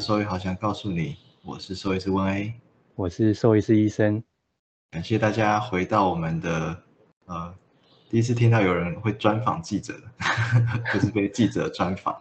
[0.00, 2.54] 兽医好想告诉你，我是兽医师温 A，
[2.94, 4.24] 我是兽医师医生。
[4.90, 6.82] 感谢大家回到我们的
[7.26, 7.54] 呃，
[8.08, 9.92] 第一次听到有人会专访记者，
[10.94, 12.16] 就是被记者专访。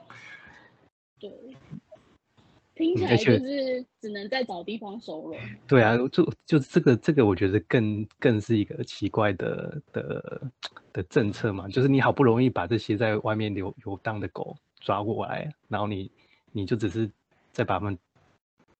[2.77, 5.37] 对，听起来就是只能再找地方收了。
[5.67, 10.51] 对啊，就就这个这个，我觉得更更是一个奇怪的的
[10.93, 16.11] 的政策嘛，就是你好不容易把这些在外面游游荡的狗抓过来，然后你
[16.51, 17.09] 你就只是。
[17.53, 17.97] 再把它们，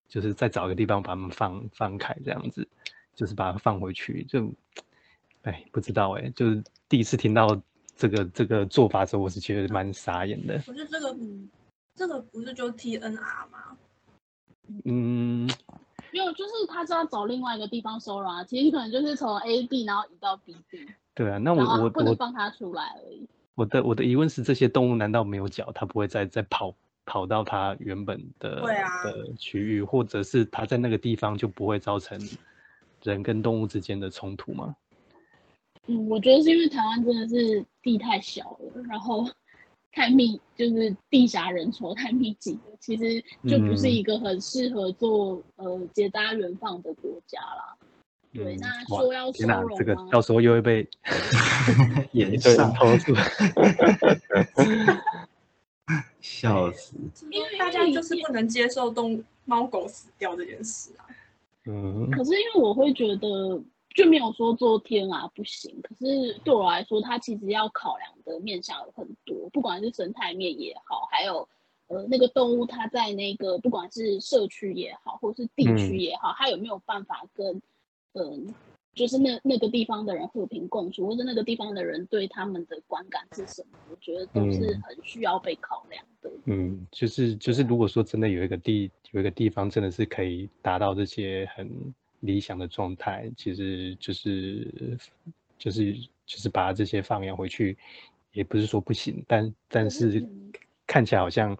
[0.07, 2.67] 就是再找一个地方把它们放放开，这样子，
[3.15, 4.23] 就是把它放回去。
[4.25, 4.53] 就，
[5.41, 7.59] 哎，不知道哎，就是第一次听到
[7.95, 10.61] 这个这个做法的时候，我是觉得蛮傻眼的。
[10.67, 11.49] 我觉得这个，嗯，
[11.95, 13.75] 这个不是就 T N R 吗？
[14.85, 15.49] 嗯，
[16.11, 18.43] 没有，就是他是要找另外一个地方收容啊。
[18.43, 20.85] 其实可能就是从 A B 然后移到 B 地。
[21.13, 23.27] 对啊，那我我不能放他出来而已。
[23.55, 25.71] 我的我的疑问是，这些动物难道没有脚？
[25.73, 26.75] 它不会再再跑？
[27.09, 32.19] 跑到它原本的啊的区域，或者是它在那个地方就不会造成
[33.01, 34.75] 人跟动物之间的冲突吗？
[35.85, 39.25] 嗯，我觉得是因为台湾真的是地太小了，然后
[39.91, 47.75] 太密，就是地狭人稠太密集了，其实就不是一个很适合做呃结扎原放的国家啦。
[48.33, 50.87] 对，那说要收容这个到时候又会被
[52.13, 53.13] 延上投诉。
[56.19, 56.93] 笑死！
[57.31, 61.07] 因为大家就是不能接受动猫狗死掉这件事啊。
[61.65, 62.11] 嗯。
[62.11, 63.61] 可是因为我会觉得
[63.97, 71.49] 就没有说做天啊不行，可是对我来说，它其实要考量的面向有很多，不管是生态面也好，还有
[71.87, 77.61] 呃那个动物它在那个不管是社区也好，或是地区也好，它有没有办法跟
[78.13, 78.53] 嗯。
[78.93, 83.77] 就是那那个地方的人和平共处，或者那个地方的人对他们的观感是什么？
[83.91, 86.31] 我觉得都是很需要被考量的。
[86.45, 91.69] 嗯，就是就是，如果说真的有一个地有一个地方真的是可以达到这些很
[92.21, 94.97] 理想的状态，其实就是
[95.57, 95.93] 就是
[96.25, 97.77] 就是把这些放养回去，
[98.33, 100.25] 也不是说不行，但但是
[100.85, 101.57] 看起来好像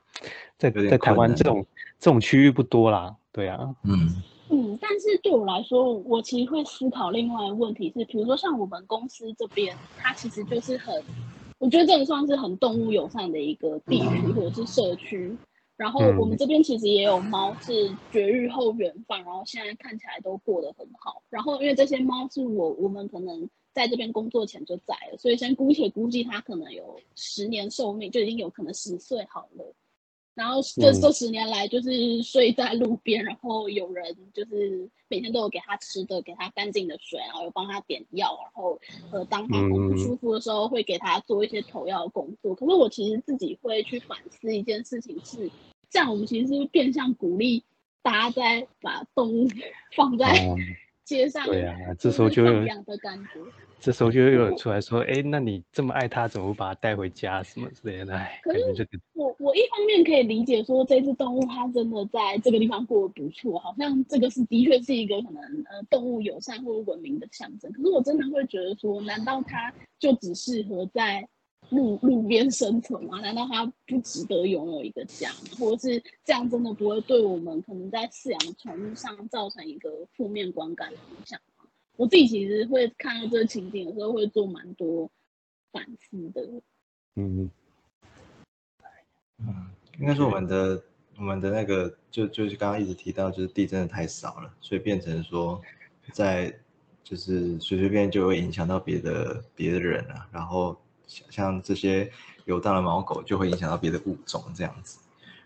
[0.57, 1.66] 在在台湾这种
[2.00, 3.16] 这种区域不多啦。
[3.31, 4.23] 对啊，嗯。
[4.50, 11.03] 嗯，但是对我来说，我其实会思考另外一个问题是，比如说像我们公司这边，它其实就是很，
[11.59, 15.35] 我觉得这个算是很动物友善的一个地区或者是社区。
[15.77, 21.21] 然后我们这边其实也有猫是绝育后原放，然后现在看起来都过得很好。
[21.29, 29.73] 然后因为这些猫是我我们可能在这边工作前就宰了，所以先姑且估计它可能有十年寿命，就已经有可能十岁好了。
[30.37, 38.79] 然后这这十年来，就是睡在路边，然后有人就是每天都有给他吃的，给他干净的水，然后有帮他点药，然后
[39.11, 42.53] 呃，当他不舒服的时候，会给他做一些投药的工作。
[42.53, 45.49] 可是我其实自己会去反思一件事情，是
[45.89, 47.63] 这样，我们其实是变相鼓励
[48.03, 49.47] 大家在把动物
[49.97, 50.55] 放在
[51.07, 53.40] 街上，对啊，这时候就有样的感觉。
[53.79, 58.59] 这时候就有人出来说：“哎，那你这么爱它，怎么不把它带回家什么之类的？”哎，可是
[59.13, 67.72] 我我一方面可以理解说这只动物它真的在这个地方过得不错，好像这个是的确是一个可能呃动物友善或者文明的象征。
[67.72, 71.25] 可是我真的会觉得说，难道它就只适合在
[71.69, 73.19] 路路边生存吗？
[73.22, 75.57] 难道它不值得拥有一个家吗？
[75.59, 81.66] 或者是这样真的不会对我们可能在饲养宠物上造成一个负面观感的影响吗？
[81.95, 85.09] 我自己其实会看到这个情景的时候，会做蛮多
[85.72, 86.41] 反思的。
[87.16, 87.50] 嗯
[89.39, 90.81] 嗯，应该是我们的
[91.17, 95.59] 我们的那个，就就是刚刚一直提到，就是地真的太少了，所以变成说，
[96.13, 96.55] 在
[97.03, 102.12] 就是随随便就会影响到别的别的人啊，然后像像这些
[102.45, 105.00] 游荡的猫狗就会影响到别的物种这样子，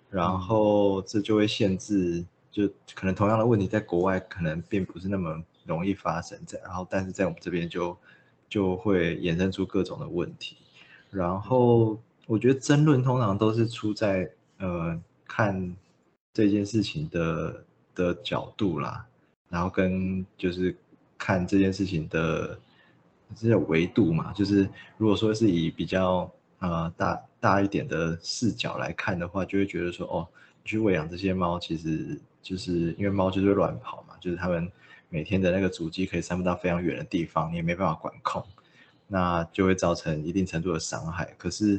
[0.10, 5.44] 然后这就会限制，就可能同样的问题在国外可能并不是那么。
[5.64, 7.96] 容易发生在，然后但是在我们这边就
[8.50, 10.58] 就会衍生出各种的问题，
[11.12, 11.96] 然后
[12.26, 14.28] 我觉得争论通常都是出在
[14.58, 15.76] 呃看
[16.34, 17.64] 这件事情的
[17.94, 19.06] 的角度啦，
[19.50, 20.76] 然后跟就是
[21.16, 22.60] 看这件事情的
[23.36, 24.68] 这些维度嘛，就是
[24.98, 30.28] 如果说是以比较呃大大一点的视角来看的话，就会觉得说哦，
[30.64, 34.72] 你去喂养这些猫，其实就是因为猫就是乱跑嘛，就是它们。
[35.14, 38.42] 每天的那个足迹可以散布到非常远的地方，你也没办法管控，
[39.08, 41.36] 那就会造成一定程度的伤害。
[41.38, 41.74] 可是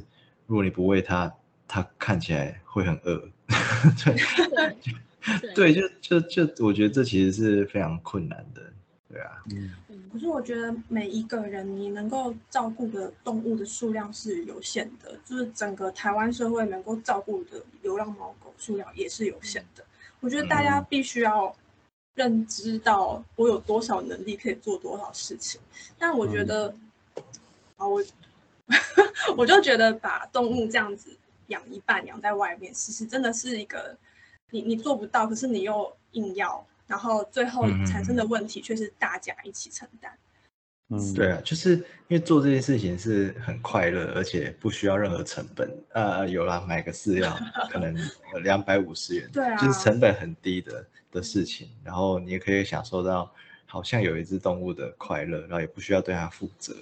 [0.47, 1.33] 如果你不喂它，
[1.67, 3.27] 它看起来会很饿，
[4.05, 8.63] 对， 对，就就就我觉得这其实是非常困难的，
[9.13, 19.85] 对啊，嗯，嗯可是我觉得每一个人你能够照顾的动物的数量是有限的，就是整个台湾社会能够照顾的流浪猫狗数量也是有限的。
[20.21, 21.55] 我觉得大家嗯必须要
[22.15, 25.61] 认知到我有多少能力可以做多少事情。
[25.99, 26.75] 但我觉得，
[27.77, 28.03] 啊，我
[29.37, 31.15] 我就觉得把动物这样子
[31.49, 33.95] 养一半养在外面，其实真的是一个
[34.51, 40.13] 你你做不到，可是你又硬要，然后最后嗯产生的问题却是大家一起承担。
[40.91, 45.75] 嗯，对啊，就是因为做这件事情是很快乐，而且不需要任何成本。
[45.95, 47.35] 呃，有啦，买个饲料
[47.73, 47.97] 可能
[48.43, 51.71] 两百五十元，对啊就是成本很低的的事情。
[51.83, 53.33] 然后你也可以享受到
[53.65, 56.77] 好像有一只动物的快乐，然后也不需要对它负责。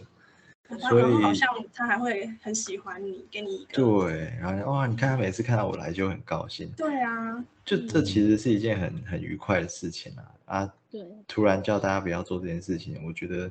[0.78, 10.74] 所以好像他还会很喜欢你，给你一个对，然后哇，你看他每次看到我来就很高兴，对啊，就这其实是一件很很愉快的事情啊啊！
[10.90, 13.50] 对，突然叫大家不要做这件事情，我觉得，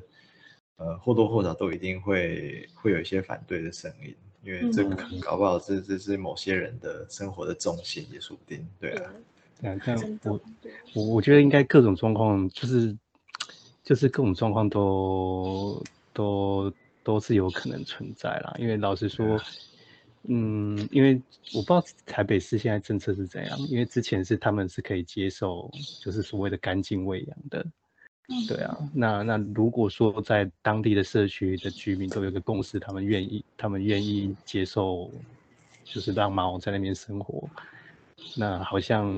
[0.76, 8.66] 呃，或多或少都一定会会有一些反对的声音，因为这个嗯搞不好这这是某些人的生活的重心，也说不定。
[8.78, 9.12] 对对啊，，
[9.60, 10.40] 对啊，我，
[10.94, 12.96] 我我觉得应该各种状况，就是
[13.82, 15.82] 就是各种状况都
[16.12, 18.54] 都都是有可能存在啦。
[18.58, 19.40] 因为老实说，
[20.24, 21.20] 嗯，因为
[21.54, 25.70] 我不知道台北市现在政策是怎样，因为之前是他们是可以接受，
[26.00, 27.64] 就是所谓的干净喂养的。
[28.32, 35.10] 嗯对啊，那那如果说在当地的社区的居民都有个共识，他们愿意，他们愿意接受，
[35.82, 37.48] 就是让猫在那边生活，
[38.36, 39.12] 那好像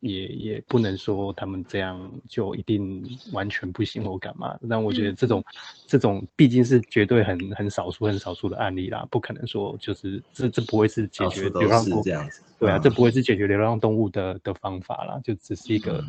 [0.00, 3.02] 也也不能说他们这样就一定
[3.32, 4.56] 完全不行或干嘛。
[4.68, 5.42] 但我觉得这种、
[5.86, 12.42] 这种毕竟是绝对很很少数很少数的案例啦，不可能说就是这这不会是解决流浪动物这样子。
[12.58, 16.04] 对啊，嗯这不会是解决流浪动物的的方法啦，就只是一个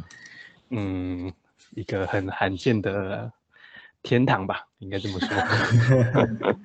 [0.70, 1.32] 嗯
[1.76, 3.32] 一个很罕见的
[4.04, 5.30] 天堂吧，应该这么说。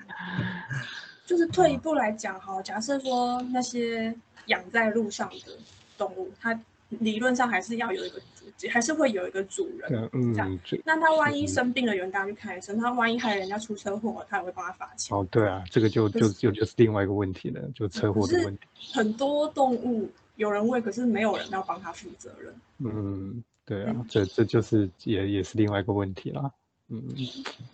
[1.28, 4.14] 就是退一步来讲哈，假设说那些
[4.46, 5.58] 养在路上的
[5.98, 6.58] 动物，它
[6.88, 10.08] 理论上还是要有一个主，还是会有一个主人。
[10.14, 15.14] 嗯这样那它万一生病了，有人带他去看医生，他万一害人家出车祸，它也会帮他罚钱。
[15.14, 18.62] 哦对啊，这个就就就就是另外一个问题了，就车祸的问题。
[18.94, 22.54] 很多动物有人喂，可是没有人要帮他负责任。
[22.78, 26.50] 嗯，对啊，这这就是也也是另外一个问题啦。
[26.88, 27.02] 嗯，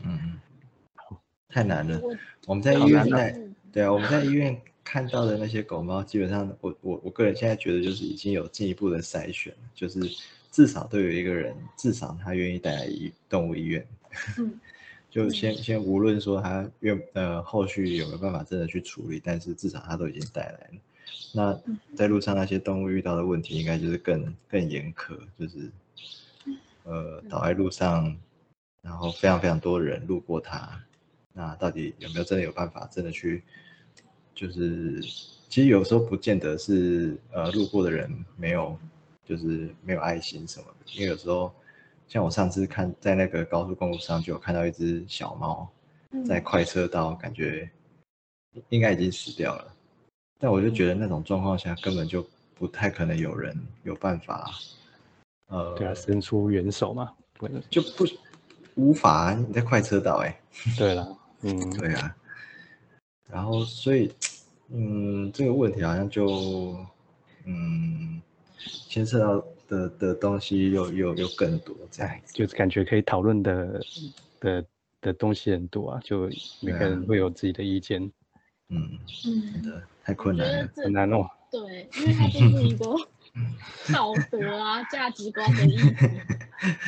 [0.02, 0.40] 嗯，
[1.48, 2.00] 太难了。
[2.00, 2.16] 我
[2.46, 3.44] 我们在医院在嗯
[3.74, 9.98] 对啊，我们在医院看到的那些狗猫，基本上我我我个人现在觉得就是已经有进一步的筛选了，就是
[10.52, 13.84] 至少都有一个人，至少他愿意带来医动物医院。
[14.38, 14.60] 嗯，
[15.10, 20.80] 就先先无论说他愿呃后续有没有办法真的去处理，但是至少他都已经带来了。
[21.32, 21.60] 那
[21.96, 25.68] 在路上那些动物遇到的问题，应该就是更更严苛，就是
[26.84, 28.16] 呃倒在路上，
[28.82, 30.80] 然后非常非常多人路过它，
[31.32, 33.42] 那到底有没有真的有办法真的去，
[34.34, 35.00] 就是
[35.48, 38.76] 其实有时候不见得是呃路过的人没有
[39.25, 41.52] 就是没有爱心什么的，因为有时候
[42.08, 45.69] 像我上次看在那个高速公路上就有看到一只小猫
[46.10, 47.70] 嗯在快车道，感觉
[48.69, 49.75] 应该已经死掉了，
[50.38, 54.50] 但我就觉得那种状况下根本就不太可能有人有办法，
[55.48, 57.12] 呃，对啊，伸出援手嘛。
[57.36, 58.05] 对就不
[58.76, 60.41] 无法啊你在快车道哎、
[60.79, 62.17] 对了，嗯， 对啊，
[63.31, 64.10] 然后所以，
[64.70, 66.76] 嗯，这个问题好像就，
[67.44, 68.20] 嗯，
[68.88, 73.81] 牵涉到的的东西又又又更多这样哎，就是感觉可以讨论的
[74.40, 74.64] 的
[75.00, 76.28] 的东西很多啊，就
[76.60, 78.02] 每个人会有自己的意见，
[78.69, 80.69] 嗯，嗯真的太困难了。
[80.76, 81.28] 很难弄。
[81.50, 82.84] 对，因为它就是一个
[83.93, 85.94] 道德啊、价值观的议题。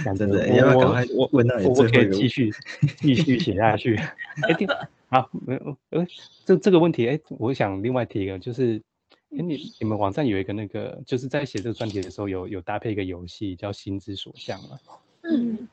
[0.04, 2.52] 感真的觉我要不要赶快我问到你我我可以继续
[2.98, 3.94] 继续写下去。
[3.96, 4.56] 哎，
[5.10, 6.06] 第好，没有，呃，
[6.44, 8.82] 这这个问题，哎，我想另外提一个，就是，
[9.30, 14.78] 哎，你你们网站有一个那个，就是在写这个专题的时候，有有搭配一个游戏叫《心之所向》嘛？
[15.22, 15.68] 嗯，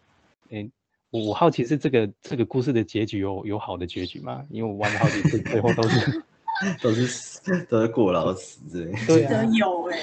[0.52, 0.70] 哎，
[1.10, 4.46] 我我好奇是这个这个故事的结局有有好的结局吗？
[4.50, 6.24] 因为我玩了好几次，最后都是
[6.82, 8.94] 都是死都是过劳死之类。
[9.08, 10.00] 对啊， 有哎、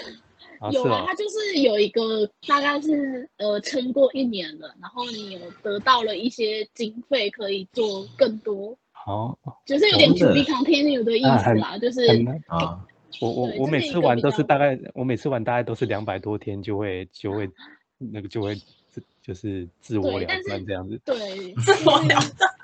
[0.58, 12.06] 啊有啊，哦它就是有一个大概是呃撑过一年了，然后你有得到了一些经费，可以做更多，好，就是有点真 to 的 be continue 的意思啦，就是
[12.46, 12.84] 啊，
[13.20, 17.50] 我我我每次玩都是大概，我每次玩大概都是两百多天就会就会
[17.98, 18.54] 那个就会
[18.90, 21.00] 自就是自我了断这样子。
[21.06, 22.54] 对，自我了断。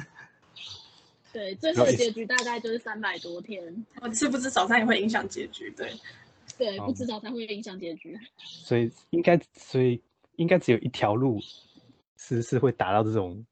[1.32, 3.84] 对，最后的结局大概就是三百多天。
[4.00, 5.92] 我吃不吃早餐也会影响结局，对。
[6.56, 8.18] 对，不吃早餐会影响结局。
[8.38, 10.00] 所以应该，所以
[10.38, 11.38] 应该只有一条路
[12.16, 13.45] 是是会达到这种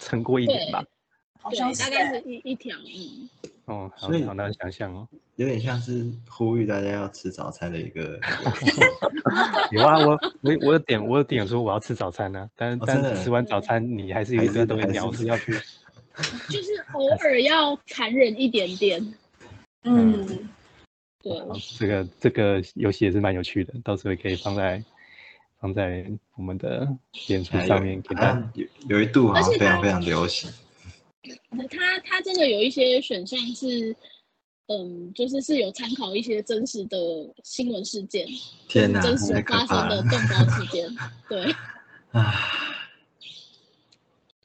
[0.00, 0.84] 成过一点吧？
[1.40, 3.28] 好像大概是一一条，嗯。
[3.66, 8.18] 哦，所以好难想象哦，有点像是呼吁大家要吃早餐的一个。
[9.72, 15.52] 有啊，我我我有点我有点说我要吃早餐呢，但但吃完早餐你还是有一堆东西你要是要去。
[16.48, 19.14] 就是偶尔要残忍一点点。
[19.82, 20.26] 嗯，
[21.22, 21.32] 对。
[21.76, 24.82] 这个这个游戏也是蛮有趣的，到时候也可以放在
[25.58, 26.88] 放在我们的
[27.28, 28.52] 演出上面给大家。
[28.54, 30.50] 有有一度好像非常非常流行。
[31.70, 33.94] 它它真的有一些选项是，
[34.68, 36.96] 嗯，就是是有参考一些真实的
[37.42, 38.26] 新闻事件，
[38.68, 40.88] 天哪，真实发生的动高事件，
[41.28, 41.52] 对。
[42.12, 42.32] 啊，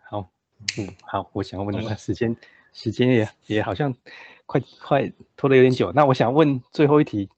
[0.09, 0.29] 好，
[0.77, 2.35] 嗯，好，我想要问的时间
[2.73, 3.95] 时间也也好像
[4.45, 7.29] 快快拖得有点久，那我想问最后一题，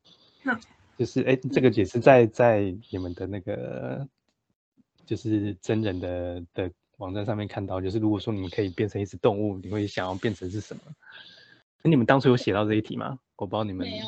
[0.97, 4.07] 就是哎，这个也是在在你们的那个
[5.05, 6.71] 就是真人的的。
[6.97, 10.81] 网站上面看到，就是如果说你们可以变成一只动物，你会想要变成是什么？
[11.81, 13.19] 那你们当初有写到这一题吗？
[13.35, 14.05] 我不知道你们没有，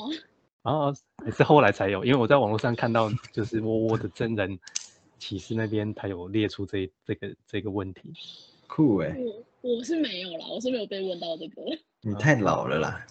[0.62, 0.94] 啊，
[1.25, 2.06] 也是后来才有？
[2.06, 4.58] 因为我在网络上看到，就是窝窝的真人
[5.18, 8.13] 启示那边，他有列出这这个这个问题。
[8.68, 9.18] 酷哎！
[9.18, 11.63] 我我是没有啦，我是没有被问到这个。
[12.01, 13.03] 你太老了啦。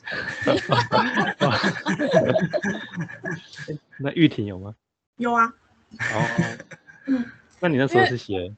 [3.98, 4.72] 那玉婷有吗？
[5.16, 5.46] 有啊。
[5.46, 5.52] 哦。
[7.58, 8.54] 那你那时候是写？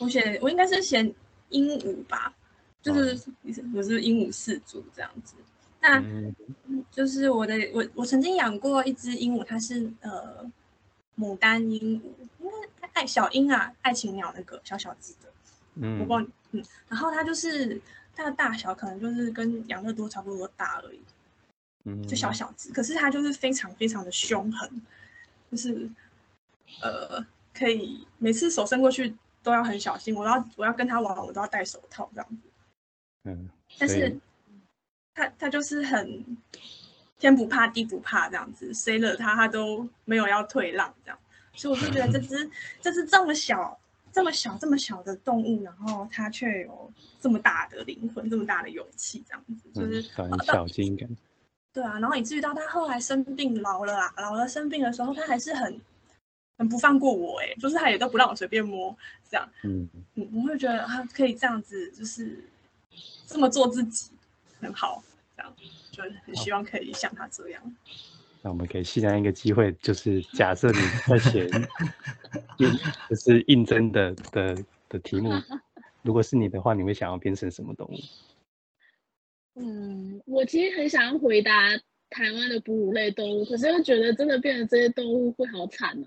[0.00, 1.02] 我写我应该是写
[1.50, 2.34] 鹦鹉吧，
[2.80, 3.14] 就是
[3.74, 5.34] 我是鹦鹉四族这样子。
[5.82, 6.02] 那
[6.90, 10.50] 就是我的我我曾经养过一只鹦鹉，它是呃
[11.18, 12.04] 牡丹鹦鹉，
[12.40, 12.50] 应
[12.80, 15.30] 该爱小鹰啊，爱情鸟那个小小只的。
[15.76, 17.80] 嗯，我不知道，嗯，然后它就是
[18.14, 21.00] 它的大小可能就是跟养乐多差不多大而已，
[21.84, 24.82] 嗯，就小小只，可是它就是非常非常的凶狠，
[25.50, 25.88] 就是
[26.82, 29.14] 呃可以每次手伸过去。
[29.42, 32.36] 都要很小心，我要我要跟它玩，我都要戴手套这样子。
[33.22, 34.18] 嗯，但是
[35.14, 36.36] 它它就是很
[37.20, 41.18] 天不怕地不怕这样子，谁惹它它都没有要退让这样。
[41.54, 42.50] 所以我就觉得这只
[42.82, 43.78] 这只这么小
[44.16, 51.06] 这么小这么小的动物，然后它却有这么大的灵魂，这么大的勇气这样子，就是很小心感。
[51.74, 55.78] 对啊，然后以至于到他后来生病老了啊，老了生病的时候，他还是很。
[56.58, 58.96] 很不放过我哎，就是他也都不让我随便摸，
[59.30, 62.42] 这样，嗯嗯，我会觉得他可以这样子，就是
[63.26, 64.12] 这么做自己
[64.58, 65.04] 很好，
[65.36, 65.54] 这样，
[65.90, 67.62] 就很希望可以像他这样。
[68.46, 71.48] 那我们给西南一个机会，就是假设你在写，
[73.10, 74.56] 就是应征的的
[74.88, 75.32] 的题目，
[76.02, 77.98] 如果是你的话，你会想要变成什么动物？
[79.56, 81.52] 嗯，我其实很想要回答。
[82.08, 86.06] 台湾的哺乳类动物，可是又觉得真的变成这些动物会好惨哦，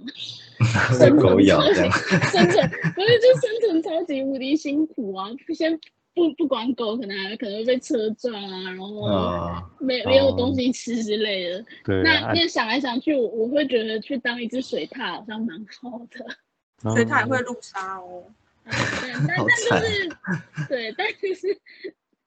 [0.98, 5.28] 被狗咬生存不是就生存超级无敌辛苦啊！
[5.54, 5.78] 先
[6.20, 11.66] 不不管狗，可能还可能会被车撞啊，然后没没有东西吃之类的。
[11.86, 16.26] 对那那想来想去，我我会觉得去当一只水獭好像蛮好的。
[16.94, 18.24] 水獭也会路杀哦。
[18.66, 20.10] 但但就是
[20.68, 21.60] 对，但就是。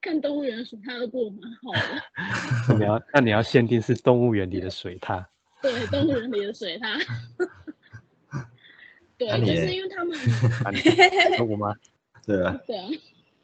[0.01, 1.79] 看动物园的水獭都过得蛮好的。
[2.77, 5.23] 你要那你要限定是动物园里的水獭。
[5.61, 7.01] 对，动物园里的水獭。
[9.17, 10.19] 对，就是因为他们。
[11.47, 11.73] 我吗？
[12.27, 12.59] 对啊。
[12.67, 12.89] 对啊。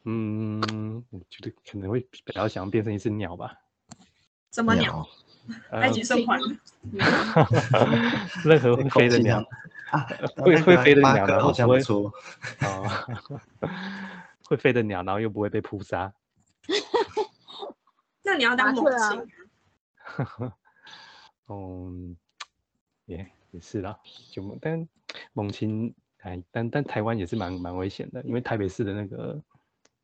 [0.04, 3.54] 嗯，我觉得可能会比较想变成一只鸟吧。
[4.52, 5.06] 什么鸟？
[5.72, 6.40] 埃及生还。
[8.44, 9.44] 任何会飞的鸟
[9.90, 10.06] 啊，
[10.38, 12.12] 会会飞的鸟，然后不会说。
[12.60, 13.06] 啊。
[14.44, 16.12] 会飞的鸟，然后又不会被扑杀。
[18.22, 19.28] 那你要当猛禽？
[21.48, 22.16] 嗯，
[23.06, 23.98] 也也是啦，
[24.32, 24.88] 就但
[25.32, 29.40] 猛禽哎，但但台湾也是蛮蛮危险的，因为台北市的那个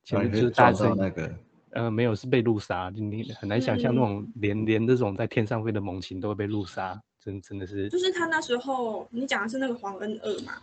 [0.06, 1.34] 前面就是大声那个，
[1.70, 7.90] 呃，没有是被路杀，你很难想象那种连连这种在天上飞的猛禽都会被路杀，真真的是。
[7.90, 10.54] 就是他那时候，你讲的是那个黄恩二嘛？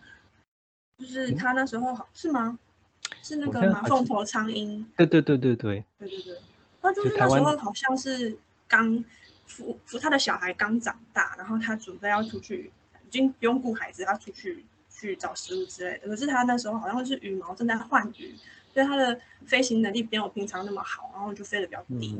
[0.98, 2.58] 就是他那时候是吗？
[3.22, 6.38] 是那个马凤头苍鹰，对对对对对，对对对，
[6.82, 8.36] 他就是那时候好像是
[8.66, 9.04] 刚
[9.46, 12.72] 扶扶他的小孩刚长大，然后他准备要出去，
[13.06, 16.08] 已经不用顾孩子，他出去去找食物之类的。
[16.08, 18.34] 可是他那时候好像是羽毛正在换羽，
[18.74, 22.18] 所以它的飞行能力没有平常那么好，然后就飞得比较低。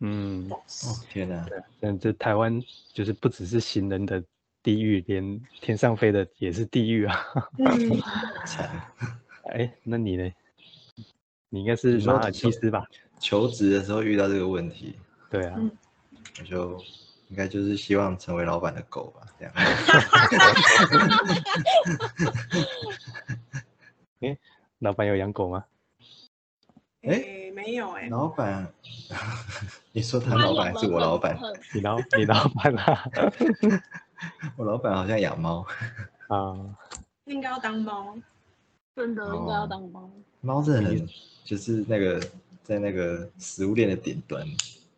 [0.00, 0.60] 嗯，哦
[1.08, 2.60] 天哪，对，但这台湾
[2.92, 4.20] 就是不只是行人的
[4.62, 7.16] 地狱，连天上飞的也是地狱啊。
[8.44, 8.68] 惨。
[9.44, 10.32] 哎，那你呢？
[11.48, 12.84] 你应该是马尔济斯吧？
[13.20, 14.96] 求职的时候遇到这个问题，
[15.30, 15.70] 对啊，嗯
[16.40, 16.82] 我就
[17.28, 19.54] 应该就是希望成为老板的狗吧，这样。
[24.80, 25.64] 老板有养狗吗？
[27.06, 28.66] 哎诶，没有哎，老板，
[29.92, 31.38] 你说他他老板还是我老板？
[31.74, 33.10] 你老你老板啊？
[34.56, 35.66] 我老板好像养猫，
[36.28, 36.56] 啊，
[37.26, 38.16] 应该要当猫。
[38.96, 40.08] 真的应该要哦当猫。
[40.40, 41.08] 猫真的很
[41.44, 42.20] 就是那个
[42.62, 44.46] 在那个食物链的顶端，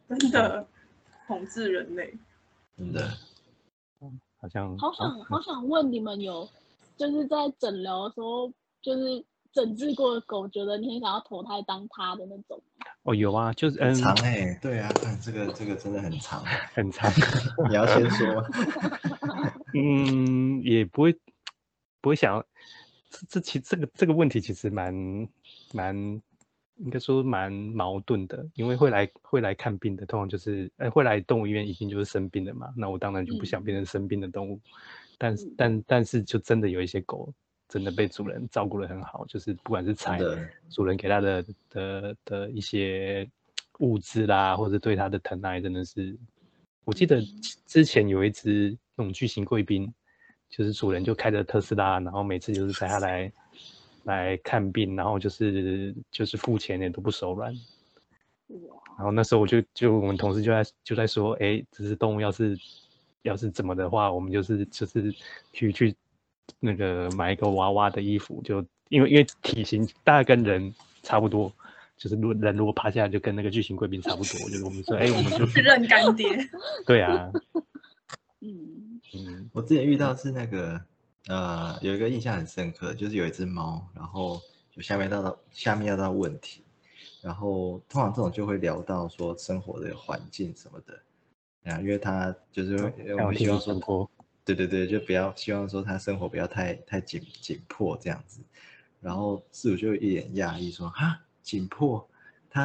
[0.09, 0.67] 真的
[1.27, 2.15] 统治人类。
[2.77, 3.11] 真的。
[4.39, 6.47] 好像好想好想问你们有，
[6.97, 9.25] 就是在诊疗的时候，就是
[9.57, 12.63] 诊治过的狗，觉得你很想要投胎当它的那种。
[13.05, 13.95] 哦有啊，就是很嗯。
[13.95, 16.45] 长哎、 对啊，看这个这个真的很长，
[16.75, 17.11] 很长，
[17.71, 18.45] 你要先说？
[19.73, 21.19] 嗯，也不会
[22.03, 22.45] 不会想要，
[23.09, 24.95] 这这其这个这个问题其实蛮
[25.73, 25.97] 蛮
[26.77, 33.65] 应该说蛮矛盾的，因为会来会来看病的，通常就是哎会来动物医院一定就是生病的嘛，那我当然就不想嗯。
[33.65, 34.61] 变成生病的动物，
[35.17, 35.55] 但是嗯。
[35.57, 37.33] 但但是就真的有一些狗
[37.69, 40.21] 真的被主人照顾的很好，就是不管是财
[40.71, 43.29] 主人给它的的的一些
[43.81, 46.17] 物资啦，或者对它的疼爱，真的是，
[46.85, 47.21] 我记得
[47.67, 49.93] 之前有一只那种巨型贵宾，
[50.49, 53.33] 就是主人就开着特斯拉，然后每次就是带它来
[54.05, 57.53] 来看病，然后就是就是付钱也都不手软。
[58.97, 62.57] 然后那时候我就就我们同事就在就在说，哎，这只动物要是
[63.23, 65.13] 要是怎么的话，我们就是就是
[65.53, 65.95] 去去
[66.61, 71.53] 那个买一个娃娃的衣服，就因为因为体型大概跟人差不多，
[71.97, 76.27] 就是如果人如果趴下来就跟那个巨型贵宾差不多，就是我们说，哎，我们就 认干爹，
[76.87, 77.31] 对啊，
[78.41, 79.51] 嗯，嗯。
[79.53, 80.81] 我之前遇到是那个
[81.29, 86.63] 呃，有一个印象很深刻，就是有一只猫，然后就下面到到下面要到问题，
[87.23, 94.09] 然后通常这种就会聊到说生活的环境什么的，啊，因为他就是会我们希望说
[94.47, 98.41] 对对对，就不要希望说他生活不要太太紧紧迫这样子。
[99.01, 102.09] 然后室主就一脸讶异说：“哈，紧迫？
[102.49, 102.65] 他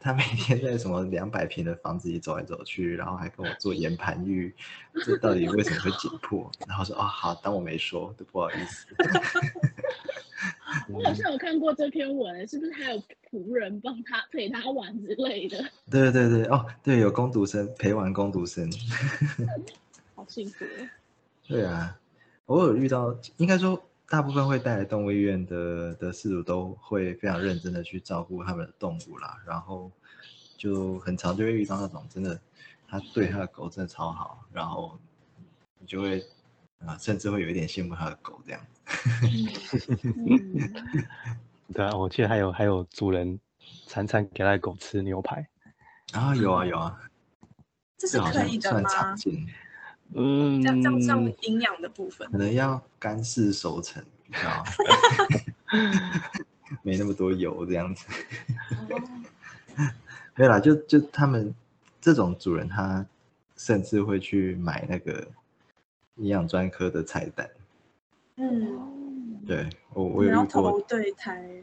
[0.00, 4.54] 他每天在什么两百平的房子里走来走去，然后还跟我做岩盘浴，
[5.04, 8.86] 这到底为什么会紧迫？”然后说：“哦，好，当我没说，都不好意思。
[10.88, 18.70] 我好像有看过这篇文，是不是还有仆人帮他陪他玩之类的？” 对对对，哦，对，有工读生陪玩工读生。
[20.16, 20.88] 好幸福哦。
[21.50, 21.98] 对啊，
[22.46, 29.90] 偶尔遇到，应该说大部分会带来动物医院的的饲主都会非常认真的去照顾他们的动物啦，然后
[30.56, 32.40] 就很常就会遇到那种真的，
[32.86, 34.96] 他对他的狗真的超好，然后
[35.80, 36.24] 你就会
[36.86, 38.60] 啊、甚至会有一点羡慕他的狗这样。
[40.16, 40.72] 嗯，
[41.74, 43.40] 对啊，我记得还有还有主人
[43.88, 45.48] 常常给他的狗吃牛排，
[46.12, 47.10] 啊，有啊有啊，
[47.98, 49.16] 这是可以的像算常吗？
[50.12, 52.28] 见，嗯这样这样像营养的部分。
[52.30, 54.64] 可，能要干式熟成比较
[56.82, 58.06] 没那么多油这样子。
[60.36, 61.54] 没有啦，就就他们
[62.00, 63.04] 这种主人，他
[63.56, 65.26] 甚至会去买那个
[66.16, 67.48] 营养专科的菜单。
[68.36, 71.62] 嗯，对我，我有然后遇过投，对台，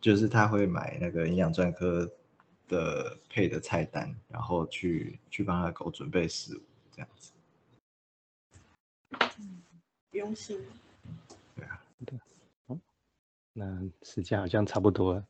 [0.00, 2.10] 就是他会买那个营养专科
[2.68, 6.60] 的配的菜单，然后去去帮他的狗准备食物，
[6.98, 7.32] 这样子。
[10.10, 10.60] 不用心。
[13.52, 13.64] 那
[14.02, 15.24] 时间好像差不多了，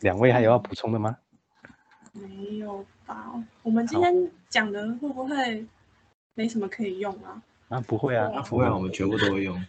[0.00, 1.16] 两位还有要补充的吗？
[2.12, 3.32] 没有吧？
[3.62, 5.66] 我们今天讲的会不会
[6.34, 7.42] 没什么可以用啊？
[7.68, 9.56] 啊，不会啊，不会啊，我们全部都会用。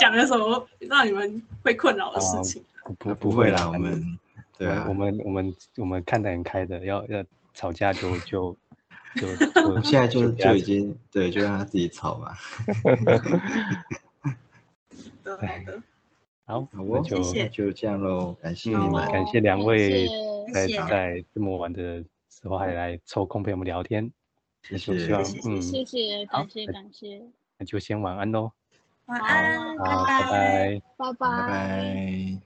[0.00, 2.64] 讲了什么让你们会困扰的事情。
[2.98, 4.18] 不不会啦，啦，我们
[4.58, 7.24] 对啊，我们我们我们看得很开的，要要
[7.56, 8.56] 吵架就 就
[9.16, 12.36] 就就我们现在就就已经对，就让他自己吵吧。
[15.24, 15.82] 好的，
[16.46, 19.10] 好那就就这样喽，感谢你嗯们。
[19.10, 20.06] 感谢两位
[20.52, 24.08] 在在这么晚的时候还来抽空陪我们聊天，
[24.62, 25.14] 谢谢谢
[25.48, 27.22] 嗯，谢感谢感谢，
[27.58, 28.52] 那就先晚安喽，
[29.06, 30.82] 晚安，好好，拜拜。
[30.96, 32.45] 拜拜拜。